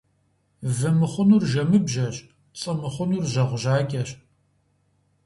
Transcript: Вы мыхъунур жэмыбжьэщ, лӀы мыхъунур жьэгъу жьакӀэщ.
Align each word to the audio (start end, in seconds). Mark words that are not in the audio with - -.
Вы 0.75 0.89
мыхъунур 0.97 1.43
жэмыбжьэщ, 1.51 2.15
лӀы 2.59 2.73
мыхъунур 2.79 3.23
жьэгъу 3.31 3.59
жьакӀэщ. 3.61 4.09